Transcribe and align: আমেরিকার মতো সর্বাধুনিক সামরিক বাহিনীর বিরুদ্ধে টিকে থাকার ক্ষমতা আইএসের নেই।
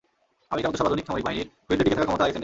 আমেরিকার 0.51 0.69
মতো 0.69 0.79
সর্বাধুনিক 0.79 1.05
সামরিক 1.07 1.25
বাহিনীর 1.27 1.47
বিরুদ্ধে 1.67 1.83
টিকে 1.87 1.95
থাকার 1.97 2.07
ক্ষমতা 2.09 2.23
আইএসের 2.25 2.31
নেই। 2.31 2.39